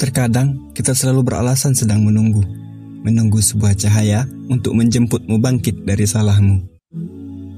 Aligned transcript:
Terkadang 0.00 0.72
kita 0.72 0.96
selalu 0.96 1.28
beralasan 1.28 1.76
sedang 1.76 2.02
menunggu, 2.08 2.40
menunggu 3.04 3.38
sebuah 3.38 3.76
cahaya 3.76 4.24
untuk 4.48 4.72
menjemputmu 4.74 5.36
bangkit 5.36 5.84
dari 5.84 6.08
salahmu. 6.08 6.58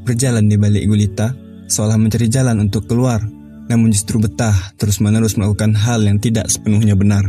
Berjalan 0.02 0.50
di 0.50 0.58
balik 0.58 0.90
gulita, 0.90 1.38
seolah 1.70 1.94
mencari 1.94 2.26
jalan 2.26 2.66
untuk 2.66 2.90
keluar, 2.90 3.22
namun 3.70 3.94
justru 3.94 4.18
betah 4.18 4.74
terus-menerus 4.74 5.38
melakukan 5.38 5.72
hal 5.78 6.02
yang 6.02 6.18
tidak 6.18 6.50
sepenuhnya 6.50 6.98
benar. 6.98 7.24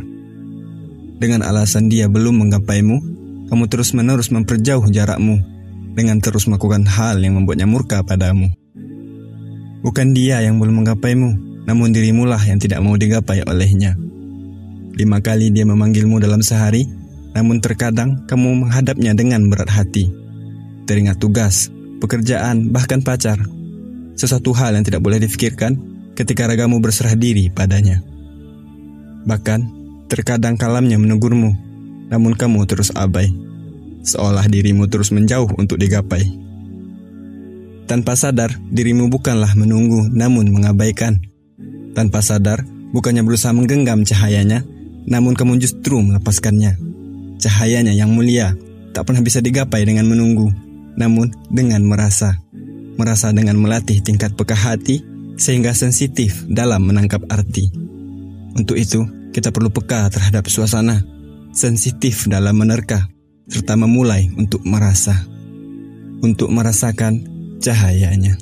Dengan 1.22 1.46
alasan 1.46 1.88
dia 1.88 2.10
belum 2.10 2.42
menggapaimu, 2.42 2.98
kamu 3.54 3.64
terus-menerus 3.70 4.34
memperjauh 4.34 4.90
jarakmu 4.90 5.40
dengan 5.94 6.18
terus 6.20 6.50
melakukan 6.50 6.84
hal 6.90 7.22
yang 7.22 7.38
membuatnya 7.38 7.70
murka 7.70 8.02
padamu. 8.02 8.50
Bukan 9.86 10.18
dia 10.18 10.42
yang 10.42 10.58
belum 10.58 10.82
menggapaimu, 10.82 11.62
namun 11.70 11.94
dirimulah 11.94 12.42
yang 12.42 12.58
tidak 12.58 12.82
mau 12.82 12.98
digapai 12.98 13.46
olehnya. 13.46 13.94
Lima 14.98 15.22
kali 15.22 15.54
dia 15.54 15.62
memanggilmu 15.62 16.18
dalam 16.18 16.42
sehari, 16.42 16.90
namun 17.38 17.62
terkadang 17.62 18.26
kamu 18.26 18.66
menghadapnya 18.66 19.14
dengan 19.14 19.46
berat 19.46 19.70
hati. 19.70 20.10
Teringat 20.90 21.22
tugas, 21.22 21.70
pekerjaan, 22.02 22.74
bahkan 22.74 23.06
pacar. 23.06 23.38
Sesuatu 24.18 24.58
hal 24.58 24.74
yang 24.74 24.86
tidak 24.88 25.06
boleh 25.06 25.22
difikirkan 25.22 25.78
ketika 26.18 26.50
ragamu 26.50 26.82
berserah 26.82 27.14
diri 27.14 27.54
padanya. 27.54 28.02
Bahkan, 29.30 29.60
terkadang 30.10 30.58
kalamnya 30.58 30.98
menegurmu, 30.98 31.54
namun 32.10 32.34
kamu 32.34 32.66
terus 32.66 32.90
abai. 32.98 33.30
Seolah 34.02 34.50
dirimu 34.50 34.90
terus 34.90 35.14
menjauh 35.14 35.50
untuk 35.62 35.78
digapai. 35.78 36.45
Tanpa 37.86 38.18
sadar, 38.18 38.50
dirimu 38.74 39.14
bukanlah 39.14 39.54
menunggu, 39.54 40.10
namun 40.10 40.50
mengabaikan. 40.50 41.22
Tanpa 41.94 42.26
sadar, 42.26 42.66
bukannya 42.90 43.22
berusaha 43.22 43.54
menggenggam 43.54 44.02
cahayanya, 44.02 44.66
namun 45.06 45.38
kamu 45.38 45.62
justru 45.62 46.02
melepaskannya. 46.02 46.82
Cahayanya 47.38 47.94
yang 47.94 48.10
mulia 48.10 48.58
tak 48.90 49.06
pernah 49.06 49.22
bisa 49.22 49.38
digapai 49.38 49.86
dengan 49.86 50.10
menunggu, 50.10 50.50
namun 50.98 51.30
dengan 51.54 51.86
merasa. 51.86 52.42
Merasa 52.98 53.30
dengan 53.36 53.60
melatih 53.62 54.02
tingkat 54.02 54.34
peka 54.34 54.58
hati 54.58 55.06
sehingga 55.38 55.76
sensitif 55.78 56.42
dalam 56.50 56.90
menangkap 56.90 57.22
arti. 57.30 57.70
Untuk 58.56 58.82
itu, 58.82 59.04
kita 59.30 59.52
perlu 59.52 59.70
peka 59.70 60.08
terhadap 60.10 60.48
suasana, 60.48 61.04
sensitif 61.52 62.26
dalam 62.26 62.56
menerka, 62.56 63.12
serta 63.46 63.78
memulai 63.78 64.32
untuk 64.40 64.64
merasa, 64.64 65.28
untuk 66.24 66.50
merasakan 66.50 67.35
cahayanya. 67.66 68.38